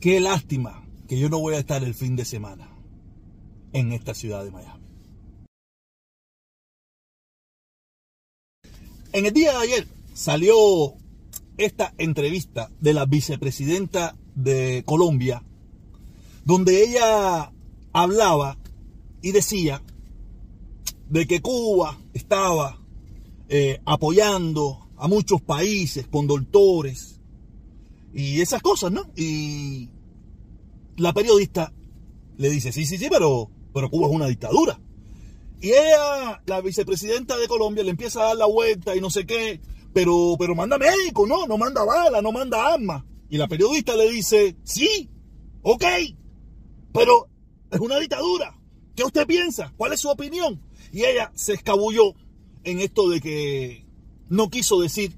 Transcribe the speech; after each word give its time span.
Qué 0.00 0.20
lástima 0.20 0.84
que 1.08 1.18
yo 1.18 1.28
no 1.28 1.40
voy 1.40 1.54
a 1.54 1.58
estar 1.58 1.82
el 1.82 1.92
fin 1.92 2.14
de 2.14 2.24
semana 2.24 2.70
en 3.72 3.90
esta 3.90 4.14
ciudad 4.14 4.44
de 4.44 4.52
Miami. 4.52 4.84
En 9.12 9.26
el 9.26 9.32
día 9.32 9.52
de 9.52 9.58
ayer 9.58 9.88
salió 10.14 10.94
esta 11.56 11.94
entrevista 11.98 12.70
de 12.80 12.94
la 12.94 13.06
vicepresidenta 13.06 14.14
de 14.36 14.84
Colombia, 14.86 15.42
donde 16.44 16.84
ella 16.84 17.50
hablaba 17.92 18.56
y 19.20 19.32
decía 19.32 19.82
de 21.08 21.26
que 21.26 21.42
Cuba 21.42 21.98
estaba 22.14 22.78
eh, 23.48 23.80
apoyando 23.84 24.90
a 24.96 25.08
muchos 25.08 25.40
países 25.40 26.06
con 26.06 26.28
doctores 26.28 27.17
y 28.12 28.40
esas 28.40 28.62
cosas, 28.62 28.92
¿no? 28.92 29.10
Y 29.16 29.90
la 30.96 31.12
periodista 31.12 31.72
le 32.36 32.50
dice, 32.50 32.72
sí, 32.72 32.86
sí, 32.86 32.98
sí, 32.98 33.08
pero, 33.10 33.50
pero 33.72 33.90
Cuba 33.90 34.08
es 34.08 34.14
una 34.14 34.26
dictadura. 34.26 34.80
Y 35.60 35.70
ella, 35.70 36.42
la 36.46 36.60
vicepresidenta 36.60 37.36
de 37.36 37.48
Colombia, 37.48 37.82
le 37.82 37.90
empieza 37.90 38.20
a 38.20 38.26
dar 38.28 38.36
la 38.36 38.46
vuelta 38.46 38.94
y 38.94 39.00
no 39.00 39.10
sé 39.10 39.26
qué, 39.26 39.60
pero, 39.92 40.36
pero 40.38 40.54
manda 40.54 40.78
médico, 40.78 41.26
no, 41.26 41.46
no 41.46 41.58
manda 41.58 41.84
bala, 41.84 42.22
no 42.22 42.32
manda 42.32 42.74
armas. 42.74 43.04
Y 43.28 43.36
la 43.36 43.48
periodista 43.48 43.96
le 43.96 44.08
dice, 44.10 44.56
sí, 44.62 45.10
ok, 45.62 45.84
pero 46.92 47.28
es 47.70 47.80
una 47.80 47.98
dictadura. 47.98 48.58
¿Qué 48.94 49.04
usted 49.04 49.26
piensa? 49.26 49.72
¿Cuál 49.76 49.92
es 49.92 50.00
su 50.00 50.08
opinión? 50.08 50.62
Y 50.92 51.04
ella 51.04 51.30
se 51.34 51.54
escabulló 51.54 52.14
en 52.64 52.80
esto 52.80 53.08
de 53.08 53.20
que 53.20 53.86
no 54.28 54.50
quiso 54.50 54.80
decir 54.80 55.14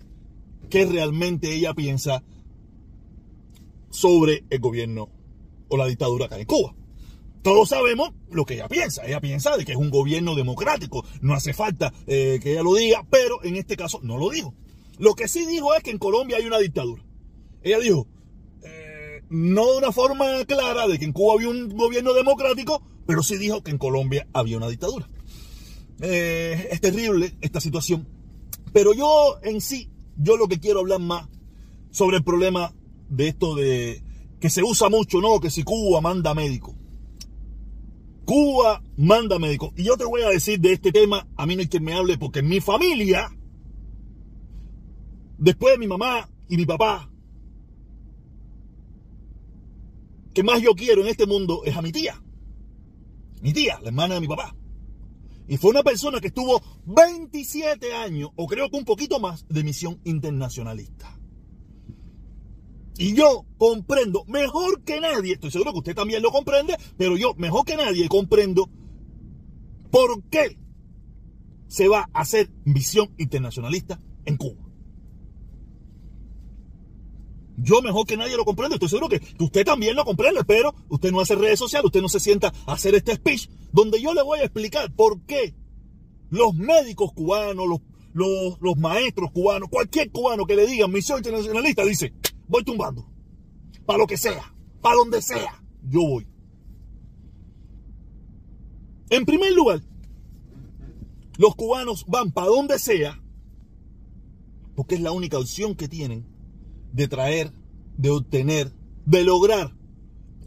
qué 0.69 0.87
realmente 0.87 1.55
ella 1.55 1.75
piensa 1.75 2.23
sobre 3.91 4.45
el 4.51 4.61
gobierno 4.61 5.11
o 5.69 5.77
la 5.77 5.87
dictadura 5.87 6.27
acá 6.27 6.39
en 6.39 6.47
Cuba. 6.47 6.75
Todos 7.43 7.71
sabemos 7.71 8.13
lo 8.31 8.45
que 8.45 8.55
ella 8.55 8.69
piensa. 8.69 9.07
Ella 9.07 9.21
piensa 9.21 9.57
de 9.57 9.65
que 9.65 9.73
es 9.73 9.79
un 9.79 9.91
gobierno 9.91 10.35
democrático. 10.35 11.05
No 11.23 11.35
hace 11.35 11.55
falta 11.55 11.93
eh, 12.07 12.39
que 12.43 12.53
ella 12.53 12.63
lo 12.63 12.75
diga, 12.75 13.07
pero 13.11 13.43
en 13.45 13.57
este 13.57 13.77
caso 13.77 14.01
no 14.03 14.19
lo 14.19 14.31
dijo. 14.31 14.55
Lo 14.99 15.15
que 15.15 15.29
sí 15.29 15.47
dijo 15.47 15.75
es 15.75 15.83
que 15.83 15.91
en 15.91 15.99
Colombia 15.99 16.37
hay 16.37 16.47
una 16.47 16.59
dictadura. 16.59 17.03
Ella 17.63 17.79
dijo, 17.79 18.07
eh, 18.63 19.23
no 19.31 19.73
de 19.73 19.79
una 19.79 19.93
forma 19.93 20.45
clara 20.45 20.87
de 20.87 20.99
que 20.99 21.07
en 21.07 21.13
Cuba 21.13 21.35
había 21.35 21.49
un 21.49 21.71
gobierno 21.71 22.13
democrático, 22.13 22.83
pero 23.07 23.23
sí 23.23 23.39
dijo 23.39 23.63
que 23.63 23.71
en 23.71 23.79
Colombia 23.79 24.29
había 24.35 24.59
una 24.59 24.69
dictadura. 24.69 25.09
Eh, 26.03 26.69
es 26.71 26.81
terrible 26.81 27.35
esta 27.41 27.61
situación. 27.61 28.07
Pero 28.73 28.93
yo 28.93 29.39
en 29.43 29.63
sí, 29.63 29.91
yo 30.17 30.37
lo 30.37 30.49
que 30.49 30.61
quiero 30.61 30.81
hablar 30.81 31.01
más 31.01 31.29
sobre 31.91 32.19
el 32.19 32.25
problema 32.25 32.75
de 33.11 33.29
esto 33.29 33.55
de 33.55 34.03
que 34.41 34.49
se 34.49 34.63
usa 34.63 34.89
mucho, 34.89 35.21
¿no? 35.21 35.39
Que 35.41 35.51
si 35.51 35.63
Cuba 35.63 36.01
manda 36.01 36.35
médico. 36.35 36.75
Cuba 38.25 38.83
manda 38.97 39.39
médico. 39.39 39.73
Y 39.77 39.85
yo 39.85 39.97
te 39.97 40.05
voy 40.05 40.23
a 40.23 40.29
decir 40.29 40.61
de 40.61 40.73
este 40.73 40.93
tema, 40.93 41.29
a 41.37 41.47
mí 41.47 41.57
no 41.57 41.61
hay 41.61 41.69
quien 41.69 41.85
me 41.85 41.95
hable, 41.95 42.17
porque 42.17 42.39
en 42.39 42.49
mi 42.49 42.61
familia, 42.61 43.31
después 45.37 45.75
de 45.75 45.79
mi 45.79 45.87
mamá 45.87 46.31
y 46.49 46.57
mi 46.57 46.65
papá, 46.65 47.11
que 50.33 50.43
más 50.43 50.63
yo 50.63 50.75
quiero 50.75 51.03
en 51.03 51.09
este 51.09 51.27
mundo 51.27 51.63
es 51.65 51.77
a 51.77 51.83
mi 51.83 51.93
tía. 51.93 52.23
Mi 53.43 53.53
tía, 53.53 53.79
la 53.81 53.89
hermana 53.89 54.15
de 54.15 54.21
mi 54.21 54.29
papá. 54.29 54.55
Y 55.49 55.57
fue 55.57 55.71
una 55.71 55.83
persona 55.83 56.21
que 56.21 56.29
estuvo 56.29 56.63
27 56.87 57.93
años, 57.95 58.31
o 58.37 58.47
creo 58.47 58.71
que 58.71 58.77
un 58.77 58.85
poquito 58.85 59.19
más, 59.19 59.45
de 59.49 59.65
misión 59.65 60.01
internacionalista. 60.05 61.20
Y 63.01 63.15
yo 63.15 63.47
comprendo 63.57 64.27
mejor 64.27 64.83
que 64.83 65.01
nadie, 65.01 65.33
estoy 65.33 65.51
seguro 65.51 65.73
que 65.73 65.79
usted 65.79 65.95
también 65.95 66.21
lo 66.21 66.31
comprende, 66.31 66.77
pero 66.99 67.17
yo 67.17 67.33
mejor 67.35 67.65
que 67.65 67.75
nadie 67.75 68.07
comprendo 68.11 68.69
por 69.91 70.23
qué 70.25 70.59
se 71.67 71.89
va 71.89 72.11
a 72.13 72.21
hacer 72.21 72.51
misión 72.67 73.09
internacionalista 73.17 73.99
en 74.27 74.37
Cuba. 74.37 74.63
Yo 77.57 77.81
mejor 77.81 78.07
que 78.07 78.19
nadie 78.19 78.37
lo 78.37 78.45
comprendo, 78.45 78.75
estoy 78.75 78.91
seguro 78.91 79.09
que, 79.09 79.23
usted 79.43 79.65
también 79.65 79.97
lo 79.97 80.05
comprende, 80.05 80.45
pero 80.45 80.75
usted 80.91 81.11
no 81.11 81.21
hace 81.21 81.37
redes 81.37 81.59
sociales, 81.59 81.87
usted 81.87 82.03
no 82.03 82.11
se 82.11 82.21
sienta 82.21 82.53
a 82.67 82.75
hacer 82.75 82.95
este 82.95 83.15
speech 83.15 83.49
donde 83.73 83.99
yo 84.03 84.13
le 84.13 84.21
voy 84.21 84.41
a 84.41 84.45
explicar 84.45 84.95
por 84.95 85.23
qué 85.23 85.55
los 86.29 86.53
médicos 86.53 87.15
cubanos, 87.15 87.67
los, 87.67 87.81
los, 88.13 88.61
los 88.61 88.77
maestros 88.77 89.31
cubanos, 89.31 89.71
cualquier 89.71 90.11
cubano 90.11 90.45
que 90.45 90.55
le 90.55 90.67
diga 90.67 90.87
misión 90.87 91.21
internacionalista 91.21 91.83
dice, 91.83 92.13
voy 92.51 92.65
tumbando. 92.65 93.07
Para 93.87 94.01
lo 94.01 94.07
que 94.07 94.17
sea, 94.17 94.53
para 94.83 94.97
donde 94.97 95.23
sea, 95.23 95.63
yo 95.89 96.01
voy. 96.01 96.27
En 99.09 99.25
primer 99.25 99.53
lugar, 99.53 99.81
los 101.39 101.55
cubanos 101.55 102.05
van 102.07 102.33
para 102.33 102.49
donde 102.49 102.79
sea, 102.79 103.21
porque 104.75 104.97
es 104.97 105.01
la 105.01 105.13
única 105.13 105.39
opción 105.39 105.75
que 105.75 105.89
tienen 105.89 106.27
de 106.93 107.09
traer, 107.09 107.53
de 107.97 108.11
obtener, 108.11 108.73
de 109.07 109.25
lograr 109.25 109.75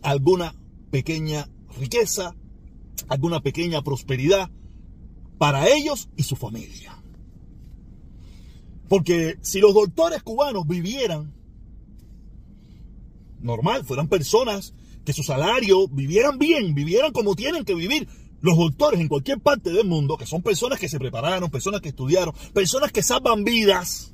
alguna 0.01 0.55
pequeña 0.91 1.49
riqueza, 1.77 2.35
alguna 3.07 3.41
pequeña 3.41 3.81
prosperidad 3.81 4.51
para 5.37 5.67
ellos 5.69 6.09
y 6.15 6.23
su 6.23 6.35
familia. 6.35 7.01
Porque 8.87 9.37
si 9.41 9.59
los 9.59 9.73
doctores 9.73 10.21
cubanos 10.21 10.67
vivieran 10.67 11.33
normal, 13.43 13.85
fueran 13.85 14.07
personas 14.07 14.73
que 15.05 15.13
su 15.13 15.23
salario 15.23 15.87
vivieran 15.87 16.37
bien, 16.39 16.73
vivieran 16.73 17.11
como 17.11 17.35
tienen 17.35 17.65
que 17.65 17.75
vivir 17.75 18.07
los 18.41 18.57
doctores 18.57 18.99
en 18.99 19.07
cualquier 19.07 19.39
parte 19.39 19.71
del 19.71 19.87
mundo, 19.87 20.17
que 20.17 20.25
son 20.25 20.41
personas 20.41 20.79
que 20.79 20.89
se 20.89 20.99
prepararon, 20.99 21.49
personas 21.49 21.81
que 21.81 21.89
estudiaron, 21.89 22.33
personas 22.53 22.91
que 22.91 23.03
salvan 23.03 23.43
vidas. 23.43 24.13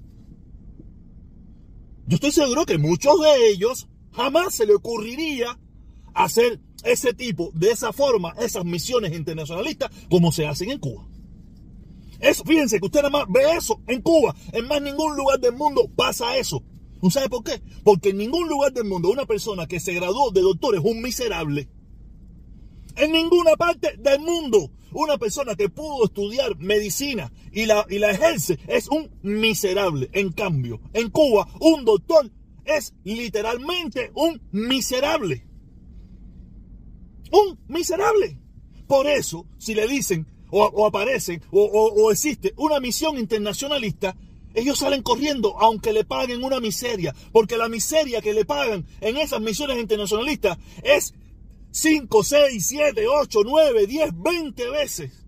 Yo 2.06 2.16
estoy 2.16 2.32
seguro 2.32 2.66
que 2.66 2.78
muchos 2.78 3.20
de 3.22 3.50
ellos 3.50 3.88
jamás 4.12 4.56
se 4.56 4.66
le 4.66 4.76
ocurriría 4.76 5.60
hacer 6.14 6.60
ese 6.84 7.14
tipo, 7.14 7.52
de 7.54 7.72
esa 7.72 7.94
forma, 7.94 8.34
esas 8.40 8.66
misiones 8.66 9.14
internacionalistas 9.14 9.92
como 10.10 10.32
se 10.32 10.48
hacen 10.48 10.72
en 10.72 10.80
Cuba. 10.80 11.08
Eso, 12.20 12.44
fíjense 12.44 12.80
que 12.80 12.86
usted 12.86 13.02
nada 13.02 13.12
más 13.12 13.26
ve 13.30 13.42
eso 13.56 13.82
en 13.88 14.02
Cuba, 14.02 14.36
en 14.52 14.68
más 14.68 14.82
ningún 14.82 15.16
lugar 15.16 15.40
del 15.40 15.54
mundo 15.54 15.90
pasa 15.96 16.38
eso. 16.38 16.64
¿No 17.02 17.10
sabe 17.10 17.30
por 17.30 17.44
qué? 17.44 17.62
Porque 17.84 18.10
en 18.10 18.18
ningún 18.18 18.48
lugar 18.48 18.74
del 18.74 18.86
mundo 18.86 19.10
una 19.10 19.26
persona 19.26 19.68
que 19.68 19.80
se 19.80 19.94
graduó 19.94 20.32
de 20.32 20.42
doctor 20.42 20.76
es 20.76 20.82
un 20.84 21.02
miserable. 21.02 21.70
En 22.96 23.12
ninguna 23.14 23.56
parte 23.56 23.96
del 23.98 24.20
mundo 24.20 24.72
una 24.92 25.18
persona 25.18 25.56
que 25.56 25.70
pudo 25.70 26.06
estudiar 26.06 26.58
medicina 26.58 27.32
y 27.52 27.66
la, 27.66 27.86
y 27.90 28.00
la 28.00 28.12
ejerce 28.12 28.60
es 28.68 28.90
un 28.90 29.10
miserable. 29.22 30.10
En 30.14 30.32
cambio, 30.32 30.82
en 30.94 31.10
Cuba 31.10 31.48
un 31.62 31.86
doctor 31.86 32.30
es 32.66 32.94
literalmente 33.04 34.12
un 34.16 34.42
miserable. 34.52 35.46
Un 37.32 37.60
miserable. 37.68 38.40
Por 38.88 39.08
eso, 39.08 39.46
si 39.58 39.76
le 39.76 39.88
dicen 39.88 40.28
o, 40.52 40.66
o 40.66 40.86
aparecen 40.88 41.42
o 41.52 42.12
existe 42.12 42.54
una 42.58 42.80
misión 42.80 43.18
internacionalista, 43.18 44.18
ellos 44.54 44.80
salen 44.80 45.04
corriendo 45.04 45.58
aunque 45.60 45.94
le 45.94 46.04
paguen 46.04 46.44
una 46.44 46.60
miseria, 46.60 47.16
porque 47.32 47.58
la 47.58 47.70
miseria 47.70 48.22
que 48.22 48.34
le 48.34 48.46
pagan 48.46 48.86
en 49.02 49.18
esas 49.18 49.42
misiones 49.42 49.80
internacionalistas 49.80 50.58
es 50.84 51.14
5, 51.72 52.24
6, 52.24 52.68
7, 52.68 53.08
8, 53.08 53.40
9, 53.46 53.88
10, 53.88 54.10
20 54.16 54.70
veces 54.70 55.26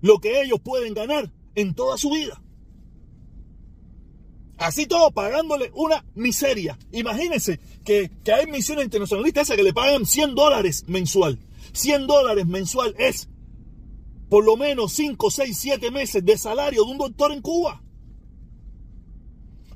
lo 0.00 0.18
que 0.18 0.42
ellos 0.42 0.60
pueden 0.60 0.94
ganar 0.94 1.32
en 1.54 1.74
toda 1.74 1.96
su 1.96 2.10
vida. 2.10 2.40
Así 4.58 4.86
todo 4.86 5.12
pagándole 5.12 5.70
una 5.74 6.04
miseria. 6.14 6.78
Imagínense 6.90 7.60
que, 7.84 8.10
que 8.24 8.32
hay 8.32 8.46
misiones 8.46 8.84
internacionalistas 8.84 9.44
esas 9.44 9.56
que 9.56 9.62
le 9.62 9.72
pagan 9.72 10.04
100 10.04 10.34
dólares 10.34 10.84
mensual. 10.88 11.38
100 11.72 12.06
dólares 12.06 12.46
mensual 12.46 12.94
es 12.98 13.28
por 14.28 14.44
lo 14.44 14.56
menos 14.56 14.92
5, 14.92 15.30
6, 15.30 15.56
7 15.56 15.90
meses 15.90 16.24
de 16.24 16.36
salario 16.36 16.84
de 16.84 16.90
un 16.90 16.98
doctor 16.98 17.32
en 17.32 17.40
Cuba. 17.40 17.82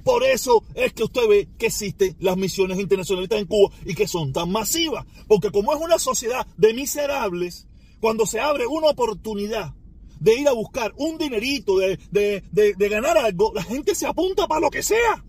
Por 0.04 0.24
eso 0.24 0.64
es 0.74 0.92
que 0.92 1.04
usted 1.04 1.28
ve 1.28 1.48
que 1.58 1.66
existen 1.66 2.16
las 2.18 2.36
misiones 2.36 2.78
internacionalistas 2.78 3.38
en 3.38 3.46
Cuba 3.46 3.72
y 3.84 3.94
que 3.94 4.08
son 4.08 4.32
tan 4.32 4.50
masivas. 4.50 5.06
Porque 5.28 5.50
como 5.50 5.72
es 5.72 5.80
una 5.80 5.98
sociedad 5.98 6.46
de 6.56 6.74
miserables, 6.74 7.68
cuando 8.00 8.26
se 8.26 8.40
abre 8.40 8.66
una 8.66 8.88
oportunidad 8.88 9.74
de 10.18 10.40
ir 10.40 10.48
a 10.48 10.52
buscar 10.52 10.92
un 10.96 11.18
dinerito, 11.18 11.78
de, 11.78 11.98
de, 12.10 12.88
ganar 12.88 13.18
algo, 13.18 13.52
la 13.54 13.62
gente 13.62 13.94
se 13.94 14.06
apunta 14.06 14.46
para 14.46 14.60
lo 14.60 14.70
que 14.70 14.82
sea, 14.82 15.24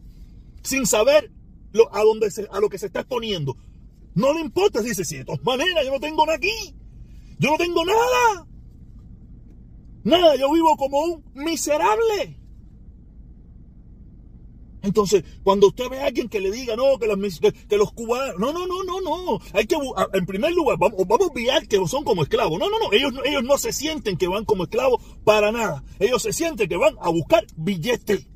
sin 0.63 0.85
saber 0.85 1.31
lo, 1.71 1.93
a, 1.95 2.03
dónde 2.03 2.29
a 2.51 2.59
lo 2.59 2.69
que 2.69 2.77
se 2.77 2.87
está 2.87 3.01
exponiendo. 3.01 3.55
No 4.15 4.33
le 4.33 4.41
importa, 4.41 4.81
dice, 4.81 5.05
si 5.05 5.17
de 5.17 5.25
todas 5.25 5.43
maneras 5.43 5.83
yo 5.85 5.91
no 5.91 5.99
tengo 5.99 6.25
nada 6.25 6.37
aquí, 6.37 6.75
yo 7.39 7.51
no 7.51 7.57
tengo 7.57 7.85
nada. 7.85 8.47
Nada, 10.03 10.35
yo 10.35 10.51
vivo 10.51 10.75
como 10.77 10.99
un 10.99 11.23
miserable. 11.33 12.37
Entonces, 14.83 15.23
cuando 15.43 15.67
usted 15.67 15.89
ve 15.89 16.01
a 16.01 16.07
alguien 16.07 16.27
que 16.27 16.41
le 16.41 16.51
diga, 16.51 16.75
no, 16.75 16.99
que, 16.99 17.07
que, 17.69 17.77
los 17.77 17.93
cubanos, 17.93 18.37
no, 18.37 18.51
no, 18.51 18.67
no, 18.67 18.83
no, 18.83 18.99
no, 19.01 19.39
hay 19.53 19.65
que, 19.65 19.77
en 20.13 20.25
primer 20.25 20.51
lugar, 20.51 20.77
vamos, 20.77 21.07
vamos 21.07 21.27
a 21.27 21.31
olvidar 21.31 21.65
que 21.69 21.79
son 21.87 22.03
como 22.03 22.23
esclavos. 22.23 22.59
No, 22.59 22.69
no, 22.69 22.77
no, 22.77 22.91
ellos, 22.91 23.13
ellos 23.23 23.43
no 23.43 23.57
se 23.57 23.71
sienten 23.71 24.17
que 24.17 24.27
van 24.27 24.43
como 24.43 24.65
esclavos 24.65 25.01
para 25.23 25.53
nada. 25.53 25.85
Ellos 25.99 26.21
se 26.21 26.33
sienten 26.33 26.67
que 26.67 26.75
van 26.75 26.95
a 27.01 27.09
buscar 27.09 27.45
billetes. 27.55 28.27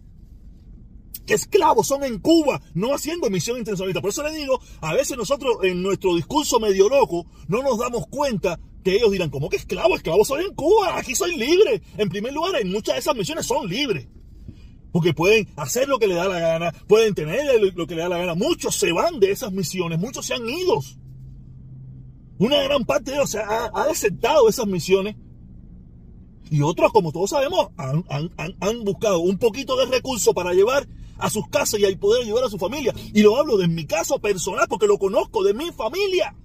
Que 1.26 1.34
esclavos 1.34 1.86
son 1.86 2.06
en 2.06 2.20
Cuba, 2.20 2.62
no 2.74 2.96
haciendo 2.96 3.30
misión 3.30 3.58
internacionalista. 3.58 4.00
Por 4.00 4.12
eso 4.12 4.24
le 4.24 4.32
digo, 4.32 4.62
a 4.80 4.94
veces 4.94 5.18
nosotros 5.18 5.58
en 5.64 5.84
nuestro 5.84 6.16
discurso 6.16 6.62
medio 6.62 6.88
loco 6.88 7.26
no 7.50 7.62
nos 7.62 7.78
damos 7.78 8.08
cuenta 8.08 8.58
que 8.86 8.96
ellos 8.96 9.12
dirán, 9.12 9.30
¿cómo 9.30 9.50
que 9.50 9.58
esclavos? 9.58 9.98
Esclavos 9.98 10.30
soy 10.30 10.46
en 10.46 10.56
Cuba, 10.56 10.98
aquí 10.98 11.14
soy 11.14 11.36
libre. 11.36 11.82
En 11.98 12.08
primer 12.08 12.32
lugar, 12.32 12.56
en 12.62 12.72
muchas 12.72 12.96
de 12.96 13.00
esas 13.00 13.18
misiones 13.18 13.46
son 13.46 13.68
libres. 13.68 14.08
Porque 14.98 15.14
pueden 15.14 15.48
hacer 15.58 15.88
lo 15.88 16.00
que 16.00 16.08
les 16.08 16.18
da 16.18 16.28
la 16.28 16.40
gana, 16.40 16.72
pueden 16.88 17.14
tener 17.14 17.62
lo 17.76 17.86
que 17.86 17.94
les 17.94 18.04
da 18.04 18.10
la 18.10 18.18
gana. 18.18 18.34
Muchos 18.34 18.78
se 18.78 18.92
van 18.92 19.20
de 19.20 19.30
esas 19.30 19.52
misiones, 19.52 20.00
muchos 20.00 20.26
se 20.26 20.34
han 20.34 20.50
ido. 20.50 20.82
Una 22.40 22.64
gran 22.64 22.84
parte 22.84 23.12
de 23.12 23.18
ellos 23.18 23.36
ha, 23.36 23.68
aceptado 23.92 24.50
esas 24.50 24.66
misiones. 24.66 25.16
Y 26.50 26.64
otros, 26.64 26.92
como 26.92 27.12
todos 27.12 27.30
sabemos, 27.30 27.68
han, 27.78 28.06
han, 28.08 28.84
buscado 28.84 29.20
un 29.20 29.38
poquito 29.38 29.78
de 29.78 29.86
recursos 29.86 30.34
para 30.34 30.56
llevar 30.56 30.88
a 31.20 31.30
sus 31.30 31.48
casas 31.48 31.80
y 31.80 31.96
poder 31.96 32.24
ayudar 32.24 32.46
a 32.46 32.50
su 32.50 32.58
familia. 32.58 32.92
Y 33.14 33.22
lo 33.22 33.38
hablo 33.38 33.56
de 33.58 33.68
mi 33.68 33.86
caso 33.86 34.18
personal 34.18 34.66
porque 34.68 34.88
lo 34.88 34.98
conozco, 34.98 35.44
de 35.44 35.54
mi 35.54 35.72
familia. 35.74 36.36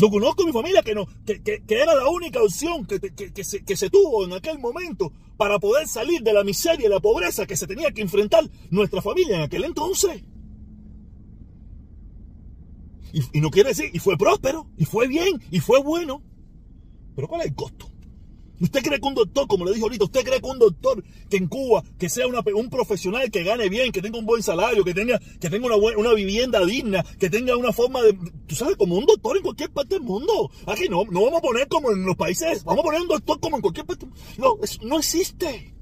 Lo 0.00 0.10
conozco 0.10 0.44
mi 0.44 0.52
familia, 0.52 0.82
que, 0.82 0.94
no, 0.94 1.06
que, 1.26 1.62
era 1.68 1.94
la 1.94 2.08
única 2.08 2.40
opción 2.40 2.86
que, 2.86 3.00
que, 3.00 3.44
se, 3.44 3.64
que 3.64 3.76
se 3.76 3.90
tuvo 3.90 4.24
en 4.24 4.32
aquel 4.32 4.58
momento 4.60 5.12
para 5.36 5.58
poder 5.58 5.88
salir 5.88 6.22
de 6.22 6.32
la 6.32 6.44
miseria 6.44 6.86
y 6.86 6.88
la 6.88 7.00
pobreza 7.00 7.46
que 7.46 7.56
se 7.56 7.66
tenía 7.66 7.90
que 7.90 8.02
enfrentar 8.02 8.44
nuestra 8.70 9.02
familia 9.02 9.36
en 9.36 9.42
aquel 9.42 9.64
entonces. 9.64 10.22
Y, 13.12 13.38
y, 13.38 13.40
no 13.40 13.50
quiere 13.50 13.70
decir, 13.70 13.90
y 13.92 13.98
fue 13.98 14.16
próspero, 14.16 14.68
y 14.76 14.84
fue 14.84 15.08
bien, 15.08 15.42
y 15.50 15.58
fue 15.58 15.82
bueno. 15.82 16.22
Pero 17.16 17.26
¿cuál 17.26 17.40
es 17.40 17.48
el 17.48 17.54
costo? 17.56 17.87
¿Usted 18.60 18.82
cree 18.82 19.00
que 19.00 19.06
un 19.06 19.14
doctor, 19.14 19.46
como 19.46 19.64
le 19.64 19.72
dije 19.72 19.84
ahorita, 19.84 20.04
usted 20.04 20.24
cree 20.24 20.40
que 20.40 20.46
un 20.46 20.58
doctor 20.58 21.04
que 21.30 21.36
en 21.36 21.46
Cuba, 21.46 21.84
que 21.98 22.08
sea 22.08 22.26
un 22.26 22.70
profesional 22.70 23.30
que 23.30 23.44
gane 23.44 23.68
bien, 23.68 23.92
que 23.92 24.02
tenga 24.02 24.18
un 24.18 24.26
buen 24.26 24.42
salario, 24.42 24.84
que 24.84 24.94
tenga, 24.94 25.20
que 25.40 25.48
tenga 25.48 25.66
una, 25.66 25.76
una 25.76 26.12
vivienda 26.14 26.64
digna, 26.64 27.04
que 27.18 27.30
tenga 27.30 27.56
una 27.56 27.72
forma 27.72 28.02
de, 28.02 28.18
tú 28.46 28.54
sabes, 28.54 28.76
como 28.76 28.96
un 28.96 29.06
doctor 29.06 29.36
en 29.36 29.42
cualquier 29.42 29.70
parte 29.70 29.94
del 29.94 30.02
mundo? 30.02 30.50
Aquí 30.66 30.88
no, 30.88 31.04
no 31.04 31.24
vamos 31.24 31.38
a 31.38 31.42
poner 31.42 31.68
como 31.68 31.92
en 31.92 32.04
los 32.04 32.16
países, 32.16 32.64
vamos 32.64 32.80
a 32.80 32.84
poner 32.84 33.00
un 33.02 33.08
doctor 33.08 33.38
como 33.40 33.56
en 33.56 33.62
cualquier 33.62 33.86
parte. 33.86 34.06
No, 34.38 34.56
no 34.82 34.98
existe. 34.98 35.74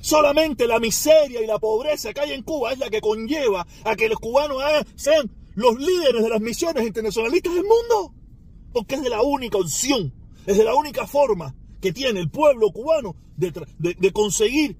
Solamente 0.00 0.66
la 0.66 0.78
miseria 0.78 1.42
y 1.42 1.46
la 1.46 1.58
pobreza 1.58 2.14
que 2.14 2.20
hay 2.20 2.32
en 2.32 2.42
Cuba 2.42 2.72
es 2.72 2.78
la 2.78 2.88
que 2.88 3.00
conlleva 3.00 3.66
a 3.84 3.96
que 3.96 4.08
los 4.08 4.18
cubanos 4.18 4.62
sean 4.94 5.30
los 5.54 5.76
líderes 5.76 6.22
de 6.22 6.28
las 6.28 6.40
misiones 6.40 6.86
internacionalistas 6.86 7.52
del 7.52 7.64
mundo. 7.64 8.14
Porque 8.72 8.94
es 8.94 9.02
de 9.02 9.10
la 9.10 9.22
única 9.22 9.58
opción 9.58 10.14
es 10.56 10.64
la 10.64 10.74
única 10.74 11.06
forma 11.06 11.54
que 11.80 11.92
tiene 11.92 12.20
el 12.20 12.30
pueblo 12.30 12.70
cubano 12.70 13.14
de, 13.36 14.12
conseguir 14.12 14.78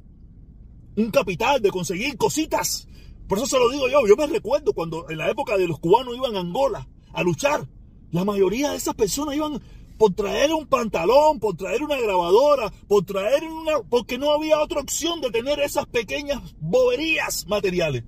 un 0.96 1.10
capital, 1.10 1.60
de 1.60 1.70
conseguir 1.70 2.16
cositas. 2.16 2.88
Por 3.28 3.38
eso 3.38 3.46
se 3.46 3.58
lo 3.58 3.68
digo 3.68 3.88
yo. 3.88 4.06
Yo 4.06 4.16
me 4.16 4.26
recuerdo 4.26 4.72
cuando 4.72 5.08
en 5.10 5.18
la 5.18 5.30
época 5.30 5.58
de 5.58 5.68
los 5.68 5.78
cubanos 5.78 6.16
iban 6.16 6.36
a 6.36 6.40
Angola 6.40 6.88
a 7.12 7.22
luchar. 7.22 7.68
La 8.10 8.24
mayoría 8.24 8.70
de 8.70 8.78
esas 8.78 8.94
personas 8.94 9.36
iban 9.36 9.60
por 9.98 10.14
traer 10.14 10.52
un 10.52 10.66
pantalón, 10.66 11.38
por 11.38 11.54
traer 11.54 11.82
una 11.82 12.00
grabadora, 12.00 12.72
por 12.86 13.04
traer 13.04 13.44
una... 13.44 13.82
porque 13.82 14.16
no 14.16 14.32
había 14.32 14.60
otra 14.60 14.80
opción 14.80 15.20
de 15.20 15.30
tener 15.30 15.60
esas 15.60 15.86
pequeñas 15.86 16.40
boberías 16.60 17.46
materiales. 17.46 18.04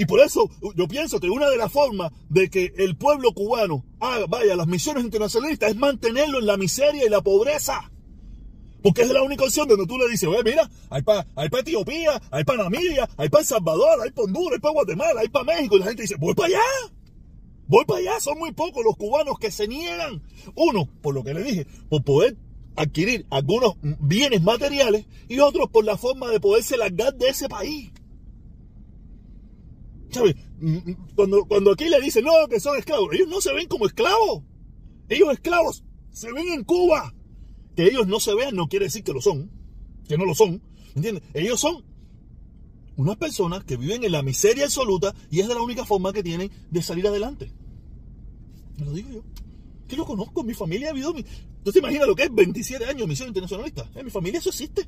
Y 0.00 0.06
por 0.06 0.20
eso 0.20 0.48
yo 0.76 0.88
pienso 0.88 1.20
que 1.20 1.28
una 1.28 1.50
de 1.50 1.58
las 1.58 1.70
formas 1.70 2.10
de 2.30 2.48
que 2.48 2.72
el 2.78 2.96
pueblo 2.96 3.34
cubano 3.34 3.84
haga, 4.00 4.24
vaya 4.24 4.56
las 4.56 4.66
misiones 4.66 5.04
internacionalistas 5.04 5.72
es 5.72 5.76
mantenerlo 5.76 6.38
en 6.38 6.46
la 6.46 6.56
miseria 6.56 7.04
y 7.04 7.10
la 7.10 7.20
pobreza. 7.20 7.92
Porque 8.82 9.02
es 9.02 9.10
la 9.10 9.22
única 9.22 9.44
opción 9.44 9.68
donde 9.68 9.84
tú 9.84 9.98
le 9.98 10.08
dices, 10.08 10.26
oye, 10.26 10.42
mira, 10.42 10.70
hay 10.88 11.02
para 11.02 11.26
hay 11.36 11.50
pa 11.50 11.60
Etiopía, 11.60 12.18
hay 12.30 12.44
para 12.44 12.62
Namibia, 12.62 13.10
hay 13.18 13.28
para 13.28 13.42
El 13.42 13.46
Salvador, 13.46 14.00
hay 14.02 14.10
para 14.12 14.24
Honduras, 14.24 14.52
hay 14.54 14.60
para 14.60 14.72
Guatemala, 14.72 15.20
hay 15.20 15.28
para 15.28 15.44
México. 15.44 15.76
Y 15.76 15.80
la 15.80 15.86
gente 15.88 16.02
dice, 16.04 16.16
voy 16.18 16.32
para 16.32 16.48
allá. 16.48 16.94
Voy 17.68 17.84
para 17.84 18.00
allá. 18.00 18.20
Son 18.20 18.38
muy 18.38 18.52
pocos 18.52 18.82
los 18.82 18.96
cubanos 18.96 19.38
que 19.38 19.50
se 19.50 19.68
niegan. 19.68 20.22
Uno, 20.54 20.88
por 21.02 21.14
lo 21.14 21.22
que 21.22 21.34
le 21.34 21.42
dije, 21.42 21.66
por 21.90 22.02
poder 22.04 22.38
adquirir 22.74 23.26
algunos 23.28 23.74
bienes 23.82 24.40
materiales 24.40 25.04
y 25.28 25.40
otros 25.40 25.68
por 25.68 25.84
la 25.84 25.98
forma 25.98 26.30
de 26.30 26.40
poderse 26.40 26.78
largar 26.78 27.14
de 27.16 27.28
ese 27.28 27.50
país. 27.50 27.90
¿Sabes? 30.10 30.36
Mm, 30.60 30.76
mm, 30.76 30.96
cuando, 31.14 31.44
cuando 31.44 31.72
aquí 31.72 31.88
le 31.88 32.00
dicen, 32.00 32.24
no, 32.24 32.32
que 32.48 32.60
son 32.60 32.76
esclavos, 32.76 33.12
ellos 33.12 33.28
no 33.28 33.40
se 33.40 33.52
ven 33.52 33.68
como 33.68 33.86
esclavos. 33.86 34.42
Ellos 35.08 35.32
esclavos 35.32 35.84
se 36.10 36.32
ven 36.32 36.48
en 36.48 36.64
Cuba. 36.64 37.14
Que 37.76 37.84
ellos 37.84 38.06
no 38.06 38.20
se 38.20 38.34
vean 38.34 38.56
no 38.56 38.68
quiere 38.68 38.86
decir 38.86 39.04
que 39.04 39.12
lo 39.12 39.20
son, 39.20 39.50
que 40.08 40.18
no 40.18 40.24
lo 40.24 40.34
son. 40.34 40.62
¿Entiendes? 40.94 41.22
Ellos 41.34 41.60
son 41.60 41.84
unas 42.96 43.16
personas 43.16 43.64
que 43.64 43.76
viven 43.76 44.04
en 44.04 44.12
la 44.12 44.22
miseria 44.22 44.64
absoluta 44.64 45.14
y 45.30 45.40
es 45.40 45.48
de 45.48 45.54
la 45.54 45.62
única 45.62 45.84
forma 45.84 46.12
que 46.12 46.22
tienen 46.22 46.50
de 46.70 46.82
salir 46.82 47.06
adelante. 47.06 47.52
Me 48.78 48.86
lo 48.86 48.92
digo 48.92 49.10
yo. 49.10 49.22
Que 49.88 49.96
lo 49.96 50.04
conozco, 50.04 50.42
mi 50.42 50.54
familia 50.54 50.90
ha. 50.90 50.94
Mi... 50.94 51.02
¿Tú 51.64 51.72
te 51.72 51.78
imaginas 51.78 52.06
lo 52.06 52.14
que 52.14 52.24
es 52.24 52.34
27 52.34 52.84
años 52.84 53.00
de 53.00 53.06
misión 53.06 53.28
internacionalista? 53.28 53.88
En 53.94 54.04
mi 54.04 54.10
familia 54.10 54.38
eso 54.38 54.50
existe. 54.50 54.86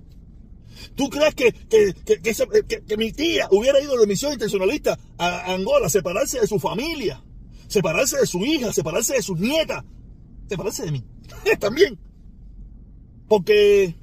¿Tú 0.94 1.08
crees 1.08 1.34
que, 1.34 1.52
que, 1.52 2.96
mi 2.96 3.12
tía 3.12 3.48
hubiera 3.50 3.80
ido 3.80 3.98
de 3.98 4.06
misión 4.06 4.32
intencionalista 4.32 4.98
a 5.18 5.52
Angola, 5.52 5.88
separarse 5.88 6.40
de 6.40 6.46
su 6.46 6.58
familia, 6.58 7.22
separarse 7.68 8.18
de 8.18 8.26
su 8.26 8.44
hija, 8.44 8.72
separarse 8.72 9.14
de 9.14 9.22
sus 9.22 9.38
nietas, 9.38 9.84
separarse 10.48 10.84
de 10.84 10.92
mí? 10.92 11.04
También. 11.58 11.98
Porque, 13.28 13.94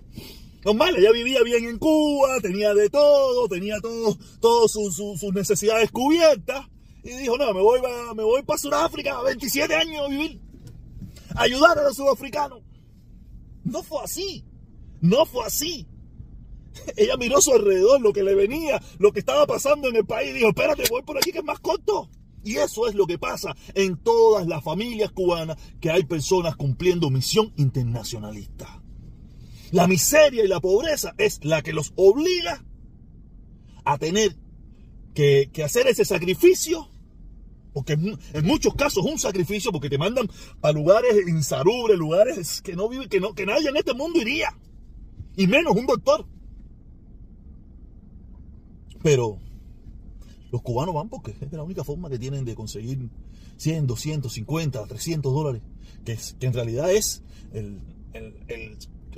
normal, 0.66 0.96
ella 0.98 1.12
vivía 1.12 1.44
bien 1.44 1.66
en 1.66 1.78
Cuba, 1.78 2.40
tenía 2.42 2.74
de 2.74 2.90
todo, 2.90 3.48
tenía 3.48 3.80
todo, 3.80 4.18
todas 4.40 4.72
sus 4.72 5.24
necesidades 5.34 5.92
cubiertas. 5.92 6.66
Y 7.04 7.12
dijo, 7.12 7.38
no, 7.38 7.54
me 7.54 7.62
voy, 7.62 7.80
me 8.16 8.24
voy 8.24 8.44
para 8.44 8.58
Sudáfrica, 8.58 9.22
27 9.22 9.74
años 9.74 10.06
a 10.06 10.10
vivir. 10.10 10.42
Ayudar 11.36 11.78
a 11.78 11.84
los 11.84 11.96
sudafricanos. 11.96 12.62
No 13.64 13.84
fue 13.84 14.04
así. 14.04 14.44
No 15.02 15.26
fue 15.26 15.46
así. 15.46 15.88
Ella 16.96 17.18
miró 17.18 17.38
a 17.38 17.42
su 17.42 17.52
alrededor, 17.54 18.02
lo 18.02 18.14
que 18.14 18.24
le 18.24 18.36
venía, 18.36 18.82
lo 18.98 19.12
que 19.12 19.20
estaba 19.20 19.46
pasando 19.46 19.88
en 19.88 19.96
el 19.96 20.06
país, 20.06 20.32
y 20.32 20.34
dijo, 20.34 20.50
espérate, 20.50 20.84
voy 20.90 21.04
por 21.04 21.18
aquí 21.18 21.32
que 21.32 21.40
es 21.40 21.44
más 21.44 21.60
corto. 21.60 22.10
Y 22.44 22.56
eso 22.56 22.88
es 22.88 22.96
lo 22.96 23.06
que 23.06 23.18
pasa 23.18 23.56
en 23.74 23.98
todas 23.98 24.48
las 24.48 24.64
familias 24.64 25.12
cubanas, 25.12 25.58
que 25.82 25.92
hay 25.92 26.04
personas 26.04 26.56
cumpliendo 26.56 27.10
misión 27.10 27.54
internacionalista. 27.58 28.82
La 29.72 29.88
miseria 29.88 30.44
y 30.44 30.48
la 30.48 30.60
pobreza 30.60 31.14
es 31.18 31.40
la 31.44 31.62
que 31.62 31.74
los 31.74 31.94
obliga 31.96 32.64
a 33.86 33.98
tener 33.98 34.36
que, 35.14 35.52
hacer 35.64 35.88
ese 35.88 36.06
sacrificio, 36.06 36.90
porque 37.74 37.94
en, 37.94 38.18
muchos 38.44 38.74
casos 38.74 39.06
es 39.06 39.12
un 39.12 39.20
sacrificio, 39.20 39.72
porque 39.72 39.90
te 39.90 39.98
mandan 39.98 40.30
a 40.62 40.72
lugares 40.72 41.28
insalubres, 41.28 41.98
lugares 41.98 42.62
que 42.62 42.76
no 42.76 42.88
vive, 42.88 43.10
que 43.10 43.20
no, 43.20 43.34
que 43.34 43.46
nadie 43.46 43.70
en 43.70 43.78
este 43.78 43.94
mundo 43.94 44.20
iría, 44.20 44.58
y 45.36 45.48
menos 45.48 45.76
un 45.76 45.86
doctor. 45.86 46.26
Pero 49.02 49.38
los 50.52 50.62
cubanos 50.62 50.96
van 50.96 51.10
porque 51.10 51.36
es 51.40 51.52
la 51.52 51.64
única 51.64 51.84
forma 51.84 52.10
que 52.10 52.20
tienen 52.20 52.46
de 52.46 52.56
conseguir 52.56 53.10
100, 53.58 53.88
200, 53.88 54.32
50, 54.32 54.86
300 54.86 55.34
dólares, 55.34 55.62
que, 56.06 56.18
que 56.40 56.48
en 56.48 56.54
realidad 56.54 56.92
es 56.92 57.24
el, 57.54 57.80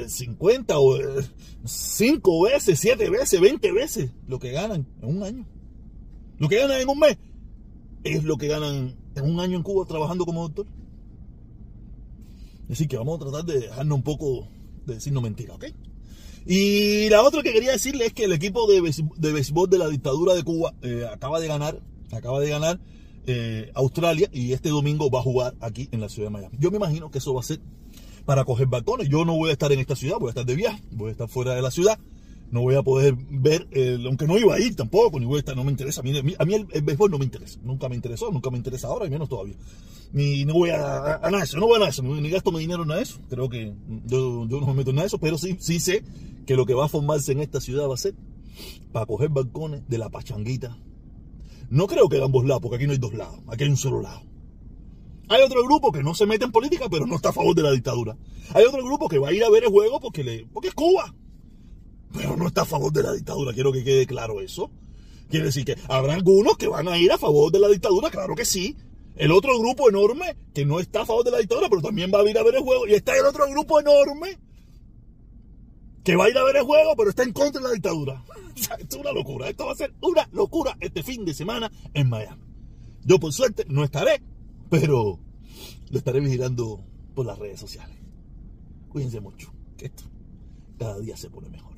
50 0.08 0.80
o 0.80 0.98
5 1.64 2.42
veces, 2.44 2.80
7 2.80 3.10
veces, 3.10 3.40
20 3.40 3.72
veces 3.72 4.12
lo 4.28 4.40
que 4.40 4.52
ganan 4.52 4.88
en 5.02 5.18
un 5.18 5.24
año. 5.24 5.46
Lo 6.40 6.50
que 6.50 6.58
ganan 6.58 6.82
en 6.82 6.90
un 6.90 7.00
mes 7.00 7.18
es 8.04 8.24
lo 8.24 8.38
que 8.38 8.48
ganan 8.48 8.96
en 9.16 9.24
un 9.24 9.40
año 9.40 9.58
en 9.58 9.64
Cuba 9.64 9.86
trabajando 9.86 10.26
como 10.26 10.42
doctor. 10.42 10.66
Así 12.70 12.88
que 12.88 12.98
vamos 12.98 13.18
a 13.18 13.26
tratar 13.26 13.46
de 13.46 13.60
dejarnos 13.60 13.98
un 13.98 14.04
poco 14.04 14.48
de 14.86 14.96
decirnos 14.96 15.22
mentiras, 15.22 15.56
¿ok? 15.58 15.66
Y 16.46 17.10
la 17.10 17.22
otra 17.22 17.44
que 17.44 17.54
quería 17.54 17.72
decirle 17.72 18.08
es 18.08 18.14
que 18.14 18.26
el 18.26 18.32
equipo 18.34 18.68
de, 18.72 18.82
de 19.18 19.32
béisbol 19.32 19.70
de 19.70 19.78
la 19.78 19.88
dictadura 19.88 20.34
de 20.34 20.44
Cuba 20.44 20.74
eh, 20.82 21.06
acaba 21.12 21.40
de 21.40 21.48
ganar, 21.48 21.80
acaba 22.12 22.40
de 22.40 22.50
ganar 22.50 22.80
eh, 23.28 23.72
Australia 23.76 24.30
y 24.34 24.54
este 24.54 24.70
domingo 24.70 25.12
va 25.12 25.20
a 25.20 25.24
jugar 25.24 25.54
aquí 25.62 25.88
en 25.92 26.02
la 26.02 26.10
ciudad 26.10 26.30
de 26.30 26.34
Miami. 26.34 26.58
Yo 26.60 26.72
me 26.72 26.78
imagino 26.78 27.12
que 27.12 27.20
eso 27.20 27.34
va 27.34 27.42
a 27.42 27.44
ser 27.44 27.60
para 28.26 28.46
coger 28.46 28.68
balcones. 28.68 29.10
Yo 29.10 29.26
no 29.26 29.36
voy 29.36 29.50
a 29.50 29.54
estar 29.54 29.72
en 29.72 29.80
esta 29.80 29.96
ciudad, 29.96 30.18
voy 30.18 30.28
a 30.28 30.32
estar 30.32 30.46
de 30.46 30.56
viaje, 30.56 30.82
voy 30.92 31.10
a 31.10 31.12
estar 31.12 31.28
fuera 31.28 31.54
de 31.54 31.62
la 31.62 31.72
ciudad. 31.72 32.00
No 32.52 32.62
voy 32.62 32.76
a 32.76 32.84
poder 32.84 33.16
ver, 33.18 33.68
aunque 34.06 34.28
no 34.28 34.38
iba 34.38 34.54
a 34.54 34.60
ir 34.60 34.76
tampoco, 34.76 35.20
ni 35.20 35.26
voy 35.26 35.38
a 35.38 35.40
estar, 35.40 35.56
no 35.56 35.64
me 35.64 35.72
interesa. 35.72 36.02
A 36.02 36.04
mí, 36.04 36.36
a 36.38 36.46
mí 36.46 36.54
el, 36.54 36.82
béisbol 36.82 37.10
no 37.10 37.18
me 37.18 37.24
interesa, 37.24 37.60
nunca 37.64 37.88
me 37.88 37.96
interesó, 37.96 38.30
nunca 38.30 38.52
me 38.52 38.58
interesa 38.58 38.88
ahora, 38.88 39.06
y 39.06 39.10
menos 39.10 39.30
todavía. 39.30 39.56
Ni 40.12 40.44
no 40.44 40.54
voy 40.54 40.70
a, 40.72 40.78
nada 40.78 41.30
de 41.30 41.44
eso, 41.44 41.58
no 41.58 41.68
voy 41.68 41.78
a 41.78 41.80
nada 41.80 41.90
eso, 41.90 42.04
ni, 42.04 42.30
gasto 42.30 42.52
mi 42.52 42.60
dinero 42.60 42.84
en 42.84 42.90
nada 42.90 43.00
de 43.00 43.06
eso. 43.06 43.20
Creo 43.30 43.48
que 43.48 43.74
yo, 44.06 44.46
yo 44.48 44.60
no 44.60 44.68
me 44.68 44.74
meto 44.74 44.90
en 44.90 44.98
nada 44.98 45.04
de 45.04 45.08
eso, 45.08 45.18
pero 45.18 45.38
sí, 45.38 45.56
sí 45.60 45.80
sé 45.80 46.04
que 46.46 46.58
lo 46.58 46.66
que 46.66 46.74
va 46.74 46.86
a 46.86 46.90
formarse 46.90 47.32
en 47.32 47.40
esta 47.40 47.62
ciudad 47.62 47.88
va 47.88 47.94
a 47.94 47.98
ser 47.98 48.16
para 48.92 49.06
coger 49.06 49.30
balcones 49.30 49.88
de 49.88 49.98
la 49.98 50.10
pachanguita. 50.10 50.78
No 51.70 51.88
creo 51.88 52.10
que 52.10 52.18
de 52.18 52.26
ambos 52.26 52.46
lados, 52.46 52.62
porque 52.62 52.76
aquí 52.76 52.86
no 52.86 52.92
hay 52.92 53.00
dos 53.00 53.14
lados, 53.14 53.40
aquí 53.48 53.64
hay 53.64 53.70
un 53.70 53.78
solo 53.78 54.02
lado. 54.02 54.24
Hay 55.30 55.42
otro 55.42 55.64
grupo 55.64 55.94
que 55.94 56.04
no 56.04 56.14
se 56.14 56.26
mete 56.26 56.44
en 56.44 56.52
política, 56.52 56.90
pero 56.92 57.06
no 57.06 57.16
está 57.16 57.30
a 57.30 57.34
favor 57.34 57.56
de 57.56 57.64
la 57.64 57.72
dictadura. 57.72 58.18
Hay 58.54 58.66
otro 58.66 58.84
grupo 58.84 59.08
que 59.08 59.18
va 59.18 59.30
a 59.30 59.34
ir 59.34 59.46
a 59.46 59.50
ver 59.50 59.64
el 59.64 59.70
juego 59.70 60.02
porque, 60.02 60.26
le, 60.26 60.46
porque 60.52 60.68
es 60.68 60.74
Cuba 60.74 61.16
pero 62.14 62.36
no 62.36 62.48
está 62.48 62.62
a 62.62 62.66
favor 62.66 62.92
de 62.92 63.04
la 63.04 63.14
dictadura. 63.14 63.54
Quiero 63.54 63.72
que 63.72 63.84
quede 63.84 64.06
claro 64.06 64.42
eso. 64.42 64.72
Quiere 65.30 65.46
decir 65.46 65.66
que 65.66 65.78
habrá 65.88 66.14
algunos 66.14 66.58
que 66.58 66.68
van 66.68 66.88
a 66.88 66.98
ir 66.98 67.12
a 67.12 67.18
favor 67.18 67.52
de 67.52 67.60
la 67.60 67.70
dictadura, 67.70 68.10
claro 68.10 68.36
que 68.36 68.46
sí. 68.46 68.76
El 69.16 69.32
otro 69.32 69.58
grupo 69.60 69.90
enorme 69.90 70.36
que 70.54 70.66
no 70.66 70.80
está 70.80 71.02
a 71.02 71.06
favor 71.06 71.24
de 71.24 71.32
la 71.32 71.38
dictadura, 71.38 71.70
pero 71.70 71.82
también 71.82 72.12
va 72.14 72.20
a 72.20 72.30
ir 72.30 72.38
a 72.38 72.44
ver 72.44 72.56
el 72.56 72.62
juego. 72.62 72.88
Y 72.88 72.94
está 72.94 73.16
el 73.16 73.26
otro 73.26 73.48
grupo 73.50 73.80
enorme 73.80 74.40
que 76.04 76.16
va 76.16 76.26
a 76.26 76.30
ir 76.30 76.38
a 76.38 76.44
ver 76.44 76.58
el 76.58 76.64
juego, 76.64 76.96
pero 76.98 77.10
está 77.10 77.24
en 77.24 77.32
contra 77.32 77.62
de 77.62 77.68
la 77.68 77.74
dictadura. 77.74 78.24
Esto 78.56 78.76
es 78.78 78.96
una 78.96 79.12
locura. 79.12 79.50
Esto 79.50 79.66
va 79.66 79.74
a 79.74 79.76
ser 79.76 79.94
una 80.02 80.28
locura 80.32 80.76
este 80.80 81.04
fin 81.04 81.24
de 81.24 81.34
semana 81.34 81.72
en 81.94 82.10
Miami. 82.10 82.44
Yo 83.04 83.20
por 83.20 83.32
suerte 83.34 83.66
no 83.68 83.84
estaré, 83.84 84.22
pero 84.70 85.20
lo 85.90 85.98
estaré 85.98 86.20
vigilando 86.20 86.84
por 87.16 87.26
las 87.26 87.38
redes 87.40 87.60
sociales. 87.60 87.98
Cuídense 88.90 89.20
mucho, 89.22 89.54
que 89.78 89.86
esto 89.86 90.04
cada 90.78 91.00
día 91.00 91.16
se 91.16 91.30
pone 91.30 91.50
mejor. 91.50 91.71